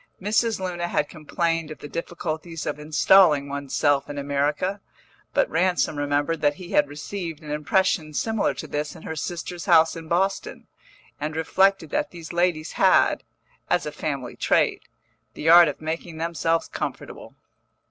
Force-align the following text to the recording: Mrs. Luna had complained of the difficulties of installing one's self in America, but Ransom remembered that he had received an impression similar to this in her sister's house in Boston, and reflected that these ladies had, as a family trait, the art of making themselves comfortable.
Mrs. 0.19 0.59
Luna 0.59 0.87
had 0.87 1.07
complained 1.09 1.69
of 1.69 1.77
the 1.77 1.87
difficulties 1.87 2.65
of 2.65 2.79
installing 2.79 3.47
one's 3.49 3.75
self 3.75 4.09
in 4.09 4.17
America, 4.17 4.81
but 5.31 5.47
Ransom 5.47 5.95
remembered 5.95 6.41
that 6.41 6.55
he 6.55 6.69
had 6.71 6.87
received 6.89 7.43
an 7.43 7.51
impression 7.51 8.11
similar 8.15 8.55
to 8.55 8.65
this 8.65 8.95
in 8.95 9.03
her 9.03 9.15
sister's 9.15 9.65
house 9.65 9.95
in 9.95 10.07
Boston, 10.07 10.65
and 11.19 11.35
reflected 11.35 11.91
that 11.91 12.09
these 12.09 12.33
ladies 12.33 12.71
had, 12.71 13.21
as 13.69 13.85
a 13.85 13.91
family 13.91 14.35
trait, 14.35 14.81
the 15.35 15.49
art 15.49 15.67
of 15.67 15.79
making 15.79 16.17
themselves 16.17 16.67
comfortable. 16.67 17.35